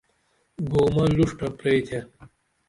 [0.71, 1.99] گومہ لوڜٹہ پریتھے